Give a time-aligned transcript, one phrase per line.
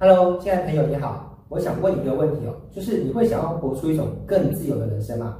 [0.00, 5.36] Hello，亲爱的朋友你好，我想问你一个问题哦，就是你会想要活出一种更自由的人生吗？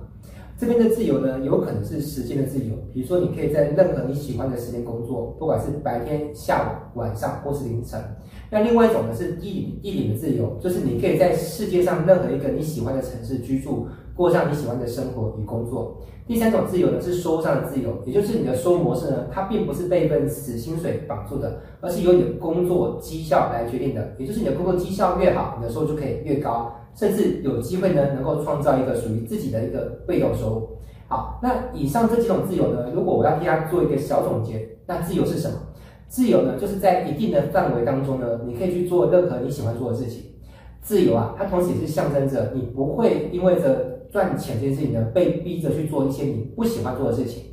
[0.59, 8.03] 这边的自由呢，有可能是时间的自由，比如说你可以在任何你喜欢的时间工作，不管是白天、下午、晚上或是凌晨。
[8.51, 13.87] 那另外一种呢是地地理的自由，就是你可以在世界上任何一个你喜欢的城市居住，
[14.19, 15.97] 过上你喜欢的生活与工作。
[16.27, 24.13] 第三种自由呢是收入上的自由，也就是你的收入模式呢，它并不是被一份死薪水绑住的，而是由你的工作绩效来决定的。
[24.19, 26.75] 也就是你的工作绩效越好，你的收入就可以越高。
[26.97, 30.69] 甚至有机会呢，能够创造一个属于自己的一个被动收入。
[31.07, 35.57] 好，那以上这几种自由呢，如果我要替他做一个小总结，那自由是什么？
[36.09, 40.25] 自由呢，就是在一定的范围当中呢，你可以去做任何你喜欢做的事情。
[40.83, 47.45] 自由啊，它同时也是象征着你不会因为着赚钱这件事情呢，被逼着去做一些你不喜欢做的事情。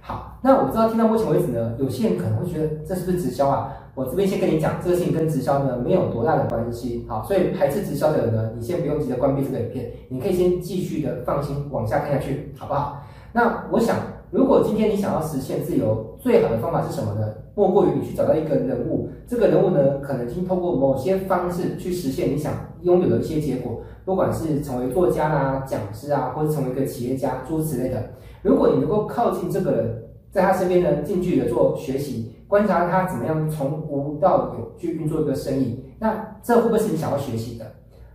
[0.00, 3.72] 好，那我知道听到目前为止呢，有些人可能会觉得这是不是直销啊？
[3.94, 7.04] 我这边先跟你讲，这个事情跟直销呢没有多大的关系。
[7.08, 13.04] 好，所以排斥直销的人呢，你先不用急着关闭这个影片，你可以先继续的放心往下看下去，好不好？
[13.32, 13.96] 那我想，
[14.30, 17.28] 如果今天你想要实现自由，最好的方法是什么呢？
[17.54, 28.02] 莫过于你去找到一个人物，这个人物呢，可能已经通过某些方式去实现你想拥有的一些结果，不管是成为作家啦、讲师啊，或者成为一个企业家诸如此类的。
[28.42, 37.64] 如果你能够靠近这个人，在他身边呢，近距离的做学习，观察他怎么样从无到有去运作一个生意，那这会不会是你想要学习的？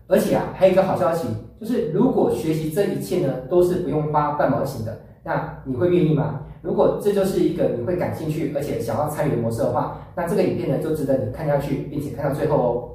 [0.07, 1.27] 而且啊，还有一个好消息，
[1.59, 6.41] 就是如果学习这一切呢，都是不用花半毛钱的，那你会愿意吗？
[6.61, 12.89] 如果这就是一个你会感兴趣而且想要参与的模式的话，那这个影片呢，就值得你看下去，并且看到最后哦。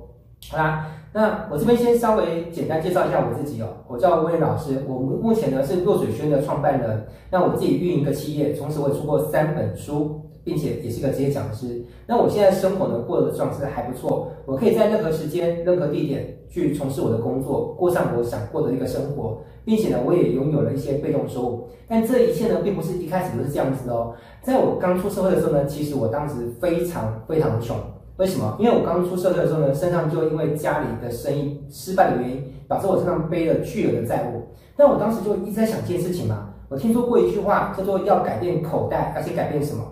[0.51, 0.87] 好啦。
[1.15, 7.07] 那我这边先稍微简单介绍一下我自己哦，我叫威廉老师，我目前呢是落水轩的创办人。
[7.31, 11.85] 那我自己运营一个企业，同时我也出过三本书，并且也是个职业讲师。
[12.07, 21.69] 那我现在生活呢过得状态还不错，我可以在任何时间、任何地点去从事我的工作，过上我想过的一个生活，并且呢我也拥有了一些被动收入。
[21.87, 27.77] 但这一切呢并不是一开始都是这样子的哦，在我刚出社会的时候呢，其实我当时非常非常穷。
[28.19, 28.57] 为什么？
[28.59, 34.43] 因为我刚出社会的时候呢，身上就因为家里的生意失败的原因，导致我身上背了巨额的债务。
[34.77, 39.83] 但我当时就一直在想一件事情嘛，我听说过一句话叫做要改变口袋，而且改变什么？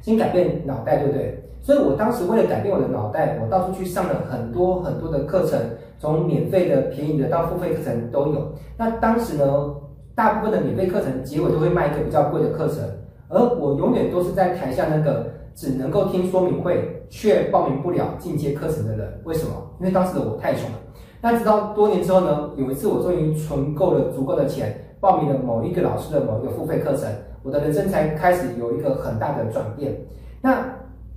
[0.00, 1.44] 先改变脑袋，对不对？
[1.60, 5.58] 所以我当时为了改变我的脑袋，我到处去上了很多很多的课程，
[5.98, 8.52] 从免费的、便宜的到付费课程都有。
[8.76, 9.74] 那当时呢，
[10.14, 12.78] 大部分的免费课程结尾都会卖一个比较贵的课程，
[13.28, 15.38] 而我永远都是在台下那个。
[15.58, 19.50] 只能够听说明会却报名不了进阶课程的人，为什么？
[19.80, 20.78] 因为当时的我太穷了。
[21.20, 27.10] 那直到多年之后呢，有一次我终于存够了足够的钱，报名了某一个老师的某一个付费课程，
[27.42, 30.00] 我的人生才开始有一个很大的转变。
[30.40, 30.64] 那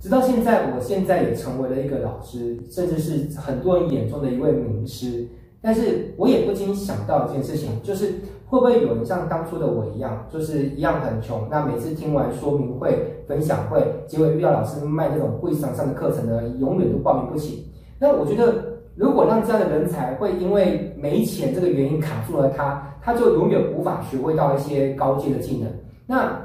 [0.00, 5.24] 直到现在，我现在也成为了一个老师，甚至是很多人眼中的一位名师。
[5.62, 8.06] 但是我也不禁想到一件事情，就是
[8.46, 11.46] 会不会有人像当初的我一样，就是一样很穷？
[11.48, 17.72] 那每次听完说明会、分享会，结果遇到老师卖这种贵上上的课程呢，永远都报名不起。
[18.00, 18.52] 那我觉得，
[18.96, 25.70] 如果让这样的人才会因为没钱这个原因卡住了他，他就永远无法学会到一些高阶的技能。
[26.06, 26.36] 那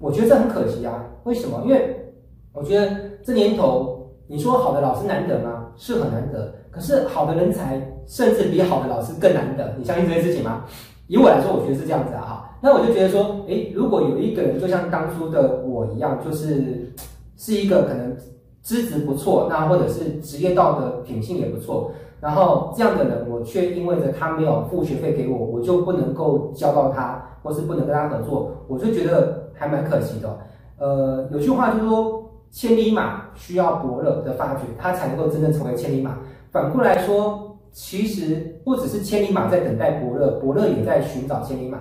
[0.00, 1.04] 我觉得这很可惜啊。
[1.22, 1.62] 为什么？
[1.64, 2.12] 因为
[2.52, 2.90] 我觉得
[3.24, 5.65] 这年头，你说好的老师难得吗？
[5.76, 6.52] 是很难得。
[6.70, 10.64] 可是好的人才，甚至比好的老师更难得，你相信这件事情吗？
[11.08, 12.58] 以我来说，我觉得是这样子啊，哈。
[12.60, 16.92] 那我就觉得说，诶，如果有一个人就像当初的我一样，就是
[17.36, 18.16] 是一个可能
[18.60, 30.36] 资质不错，那或者是职业道德品性也不错，然后这样的人，我却因为着他没有付学费给我，我就不能够教到他，或是不能跟他合作，我就觉得还蛮可惜的。
[30.78, 32.25] 呃，有句话就说，
[32.56, 36.16] 千里马需要伯乐的发掘，他才能够真正成为千里马。
[36.50, 41.78] 反过来说，其实不只是千里马在等待伯乐，伯乐也在寻找千里马。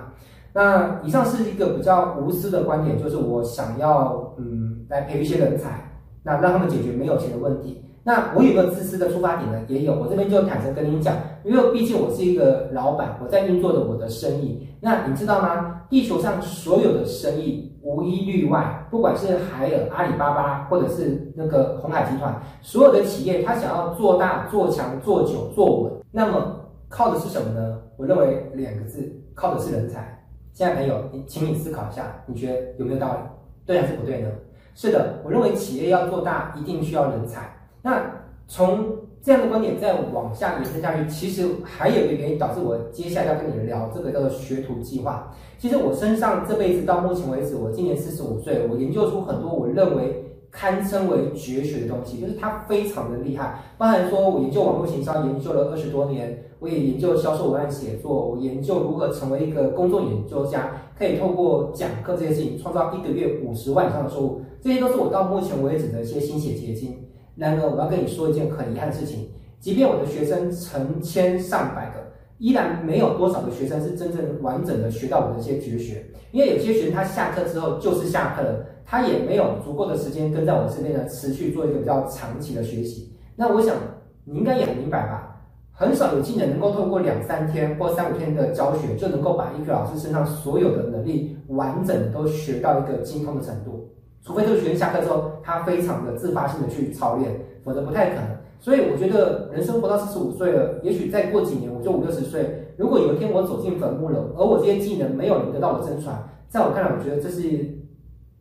[0.51, 5.89] 那以上是一个比较无私的观点，就是我想要嗯来培育一些人才，
[6.23, 7.81] 那让他们解决没有钱的问题。
[8.03, 9.95] 那我有个自私的出发点呢，也有。
[9.97, 14.67] 我这边就坦诚跟您讲，因为毕竟我是一个老板，我在运作的我的生意。
[14.81, 15.83] 那你知道吗？
[15.89, 17.71] 地球上所有的生意。
[17.85, 27.79] 无一例外，不管是海尔、阿里巴巴，或者是那个鸿海集团，所有的企业，它想要做大、做强、做久、做稳，那么靠的是什么呢？
[27.95, 30.25] 我认为两个字，靠的是人才。
[30.51, 33.19] 现在朋友，你请你思考一下，你觉得有没有道理？
[33.67, 34.29] 对还是不对呢？
[34.73, 37.55] 是的，我认为企业要做大，一定需要人才。
[37.83, 38.01] 那
[38.47, 38.85] 从
[39.21, 45.33] 这样的观点再往下延伸下去，其实还有一个原因导致我接下来要跟你们聊这个叫做学徒计划。
[45.57, 53.63] 其实我身上这辈子到目前为止，我今年四十五岁，我研究出很多我认为堪称为绝学的东西，就是它非常的厉害。
[53.79, 67.04] 包含说我研究网络行销研究了二十多年，我也研究销售文案写作，我研究如何成为一个公众研究家，可以透过讲课这件事情创造一个月五十万以上的收入，这些都是我到目前为止的一些心血结晶。
[67.35, 69.29] 然而，我要跟你说一件很遗憾的事情，
[69.59, 71.99] 即便我的学生成千上百个，
[72.37, 76.05] 依然没有多少的学生是真正完整的学到我的一些绝学。
[76.31, 83.13] 因为有些学生他下课之后就是下课了，他也没有足够的时间跟在我身边呢，持续做一个比较长期的学习。
[83.35, 83.75] 那我想
[84.23, 85.31] 你应该也明白吧？
[85.77, 93.89] 很少有技能能够透过两三天或三五天的教学，就能够把一个老师身上所有的能力完整都学到一个精通的程度。
[94.25, 98.23] 除非这个学生下课之后，他非常的自发性的去操练，否则不太可能。
[98.59, 102.73] 所以我觉得人生活到四十五岁了，也许再过几年我就五六十岁。
[102.75, 106.17] 如果有一天我走进坟墓了，而我这些技能没有人得到我真传，
[106.49, 107.41] 在我看来，我觉得这是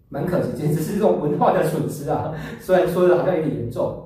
[0.09, 2.33] 蛮可惜，简直是这种文化的损失啊！
[2.59, 4.03] 虽然说的好像有点严重。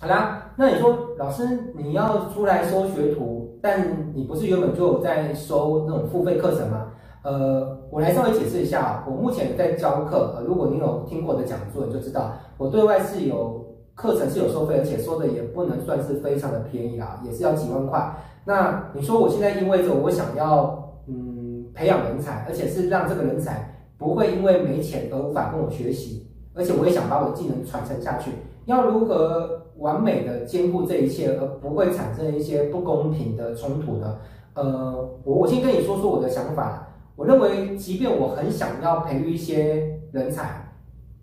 [0.00, 1.46] 好啦，那你说老师
[1.76, 6.92] 你要出来收学徒，但你不是原本就有在收那种付费课程吗？
[7.22, 10.36] 呃，我来稍微解释一下，我目前在教课。
[10.36, 13.62] 呃，如果你有听过我的讲座，你就知道我对外是有
[13.94, 18.16] 课程是有收费，而且收的也不能算是非常的便宜啦，也是要几万块。
[18.46, 28.30] 那你说我现在意味着我想要嗯培养人才，而且是让这个人才不会因为没钱而无法跟我学习，而且我也想把我的技能传承下去。
[28.64, 34.16] 要如何完美的兼顾这一切，而不会产生一些不公平的冲突呢？
[34.54, 36.86] 呃，我我先跟你说说我的想法。
[37.20, 40.72] 我认为，即便我很想要培育一些人才，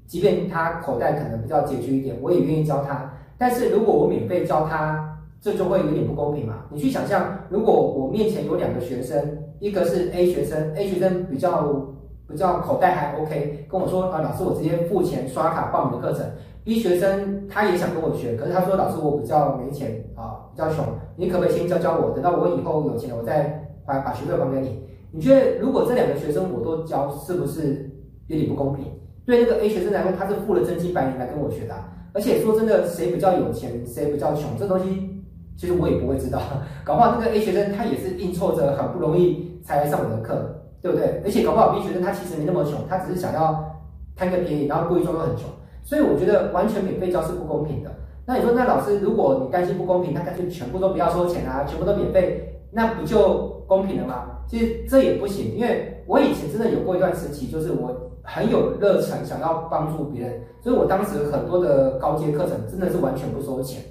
[0.05, 3.11] 即便他口袋可能比较拮据一点，我也愿意教他。
[3.35, 6.65] 但是如果我免费教他，这就会有点不公平嘛。
[6.69, 11.87] 你去想象，如果我面前有两个学生，一个是 A 学生，A 学生比较
[12.27, 16.23] 比较口袋还 OK，跟我说啊，老师我直接付钱刷卡报名的课程。
[16.63, 20.85] B 学生他也想跟我学，可是他说老师我比较没钱啊，比较穷，
[21.15, 24.83] 你可不可以先教教我，等到我以后有钱了，我再把把学费还给你。
[25.17, 27.89] 你觉得如果这两个学生我都教，是不是
[28.27, 28.85] 有点不公平？
[29.25, 31.73] 对那个 A 学生来说，他是付了真金白银来跟我学的，
[32.13, 35.23] 而且说真的，谁比较有钱，谁比较穷，这东西
[35.57, 36.39] 其实我也不会知道。
[36.83, 41.19] 搞不好那个 A 学生他也是硬凑着很不容易才来上我的课，对不对？
[41.25, 43.75] 而且搞不好 B 学生他其实没那么穷，他只是想要
[44.15, 45.49] 贪个便宜，然后故意装作很穷。
[45.83, 47.89] 所以我觉得完全免费教是不公平的。
[48.27, 54.36] 那你说，那老师，如果你担心不公平，那干脆全部都不要收钱啊，全部都免费，那不就公平了吗？
[54.47, 63.83] 其实这也不行，因为我以前真的有过一段时期，就是我很有热忱，想要帮助别人，所以我当时很多的高阶课程真的是完全不收钱。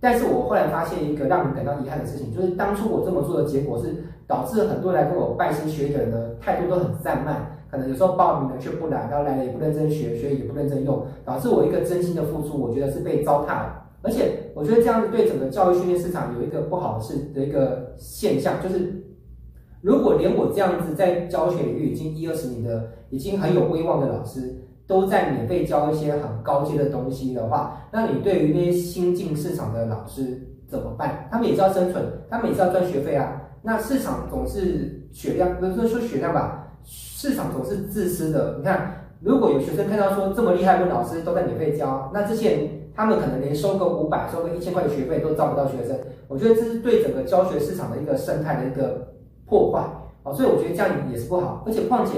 [0.00, 3.94] 但是我后来发现一个让人感到遗憾的事情，就是当初我这么做的结果是
[4.26, 13.82] 导致很多人来跟我拜师学艺的人呢，态度都很散漫，可能有时候报名了却不来，然后来了也不认真学，学也不认真用，导致我一个真心的付出，我觉得是被糟蹋了。
[14.02, 18.92] 而且我觉得这样子对整个教育训练市场有一个不好的事的一个现象，就是。
[19.82, 24.54] 如果连我这样子在教学领域已经一二十年的、已经很有威望的老师，
[24.86, 31.26] 都在免费教一些很高阶的东西的话，那你对于那些新进市场的老师怎么办？
[31.32, 33.42] 他们也是要生存，他们也是要赚学费啊。
[33.62, 36.68] 那市场总是血量，不是说血量吧？
[36.84, 38.58] 市场总是自私的。
[38.58, 45.98] 你看，如果有学生看到说这么厉害的老师都在免费教，那之前他们可能连收个五百、收个一千块的学费都招不到学生。
[46.28, 49.08] 我觉得这是对整个教学市场的一个生态的一个。
[49.52, 49.80] 破坏
[50.22, 51.62] 啊，所以我觉得这样也是不好。
[51.66, 52.12] 而且况且，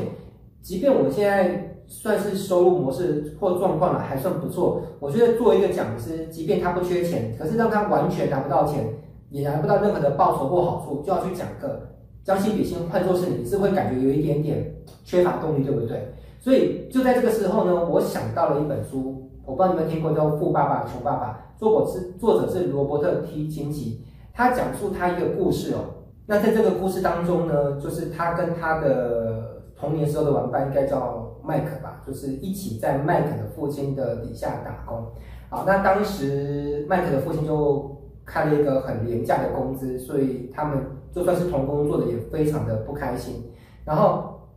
[0.62, 8.85] 即便我现在算是收入模式或状况了还算不错，我觉得作为一个讲师，即便他不缺钱，可是让他完全拿不到钱，
[9.31, 11.88] 也拿不到任何的报酬或好处，就要去讲课，
[12.23, 14.73] 将心比心，换作是你是会感觉有一点点
[15.05, 16.14] 缺乏动力，对不对？
[16.38, 26.03] 所以就在这个时候呢，我想到了一本书，我不知道你们听过叫《富爸爸穷爸爸》，作者是作者是罗伯特 T 清崎，他讲述他一个故事哦。
[26.26, 35.07] 那在这个故事当中呢，就是他跟他的童年时候的玩伴，应该叫麦克吧，就是一起在麦克的父亲的底下打工。
[35.50, 40.78] 好，那当时麦克的父亲就开了一个很廉价的工资，所以他们
[41.12, 43.52] 就算是同工作的也非常的不开心。
[43.85, 44.49] 然后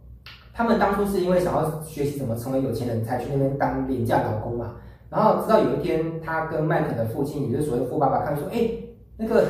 [0.53, 4.75] 他们当初是因为想要学习怎么成为有钱人才去那边当廉价劳工嘛。
[5.09, 8.71] 然后直到有一天，他跟麦克的父亲，也就是所谓的富爸爸，看说，哎，
[9.17, 9.43] 那个。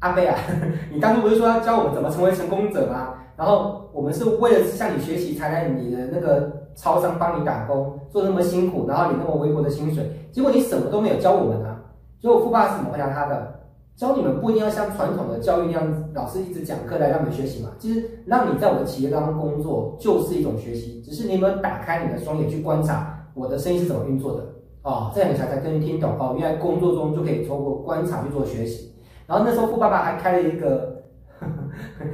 [0.00, 0.36] 阿飞啊，
[0.92, 3.14] 你当初不是说要教我们怎么成为成功者吗？
[3.36, 10.10] 然后我们是为了向你学习，才来你的那个超商帮你打工，做那么辛苦，然后你那么微薄的薪水。
[10.32, 11.80] 结果你什么都没有教我们啊！
[12.20, 13.54] 结果富爸是怎么回答他的？
[13.96, 17.70] 教你们不一定要像传统的教育那样，老师一直讲课来让你们学习嘛。
[17.78, 24.44] 其实让你在我的企业当中工作就是一种学习，只是你有没有打开你的双眼去观察我的生意是怎么运作的。
[24.82, 28.92] 哦，这样你才才终于听懂哦，原来工作中就可以通过观察去做学习。
[29.28, 31.02] 然后那时候富爸爸还开了一个
[31.38, 31.52] 呵呵，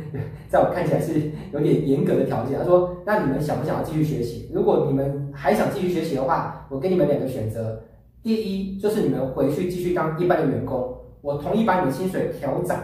[0.50, 1.12] 在我看起来是
[1.52, 2.58] 有点严格的条件。
[2.58, 4.50] 他说：“那你们想不想要继续学习？
[4.52, 7.80] 如果你们还想继续学习的话，我给你们两个选择。
[8.20, 10.92] 第一，就是你们回去继续当一般的员工，
[11.22, 12.76] 我同意把你们薪水调涨，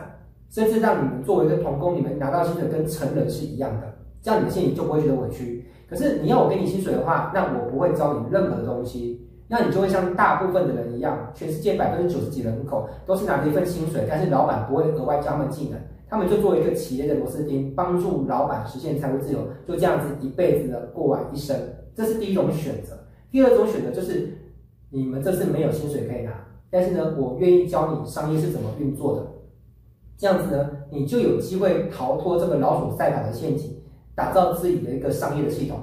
[0.49, 5.67] 甚至让你们作为一个童工，你们拿到薪水跟成人是一样的，这样你们心里就不会觉得委屈。
[5.89, 21.57] 可是你要我给你薪水的话，那我不会教你任何的东西。”那你就会像大部分的人一样，全世界百分之九十几人口都是拿着一份薪水，但是老板不会额外教他们技能，他们就作为一个企业的螺丝钉，帮助老板实现财务自由，就这样子一辈子的过完一生。
[21.97, 22.97] 这是第一种选择。
[23.28, 24.38] 第二种选择就是
[24.88, 26.30] 你们这次没有薪水可以拿，
[26.71, 29.26] 但是呢，我愿意教你商业是怎么运作的。
[30.16, 33.76] 这样子呢，你就有机会逃脱这个老鼠赛跑的陷阱，
[34.14, 35.76] 打造自己的一个商业的系统。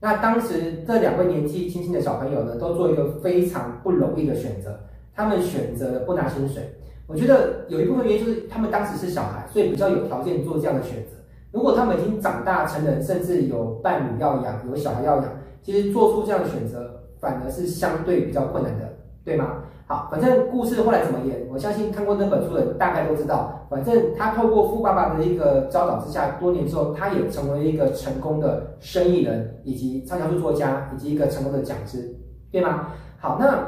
[0.00, 4.78] 那当时这两位年纪轻轻的小朋友呢，都做一个非常不容易的选择，
[5.14, 6.62] 他们选择了不拿薪水。
[7.06, 11.16] 我觉得有一部分原因就是他们当时是小孩，所以比较有条件做这样的选择。
[11.50, 15.24] 如果他们已经长大成人，甚至有伴侣要养，有小孩要养，
[15.62, 19.64] 其实做出这样的选择反而是相对比较困难的，对吗？
[19.88, 23.66] 好，反正故事后来怎么演，我相信看过那本书的大概都知道。
[23.70, 32.14] 反正他透过富爸爸的一个教导之下，多年之后，他也成为一个成功的生意人，以及畅销书作家，以及一个成功的讲师，
[32.52, 32.88] 对吗？
[33.18, 33.64] 好，那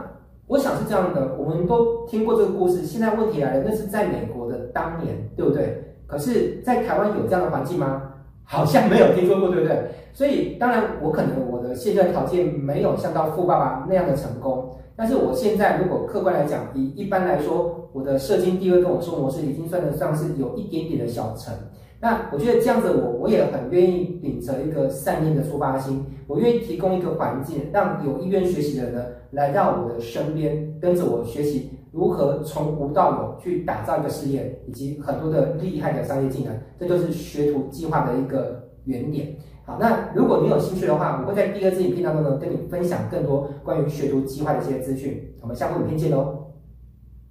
[0.46, 2.84] 我想是这样的，我们都听过这个故事。
[2.84, 5.96] 现在问题来了，那是在美国的当年，对不对？
[6.06, 8.02] 可是，在台湾有这样的环境吗？
[8.44, 9.90] 好像没有听说过，对不对？
[10.12, 14.68] 所以，当然，我可能我的现在条件没有像到富爸爸那样的成功。
[15.00, 21.54] 但是我现在如果客观来讲，以一般来说，我的社经地位跟我生活模式已经算得上是有一点点的小成。
[21.98, 39.34] 那我觉得这样子我，我我也很愿意秉承一个善念的出发心，我愿意提供一个环境，让有意愿学习的人来到我的身边，跟着我学习如何从无到有去打造一个事业，以及很多的厉害的商业技能，这就是学徒计划的一个原点。
[39.70, 45.32] 好，那如果你有兴趣的话，我会在第二支影片当中呢，跟你分享更多关于学徒计划的一些资讯。
[45.40, 46.39] 我们下部影片见喽。